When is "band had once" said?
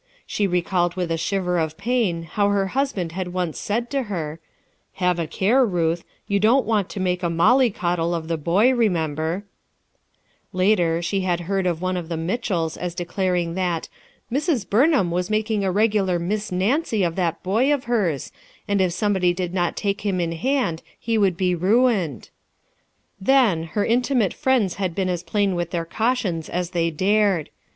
2.93-3.59